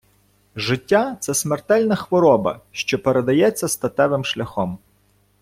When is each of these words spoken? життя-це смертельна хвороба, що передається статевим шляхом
життя-це 0.55 1.33
смертельна 1.33 1.95
хвороба, 1.95 2.61
що 2.71 3.03
передається 3.03 3.67
статевим 3.67 4.25
шляхом 4.25 4.77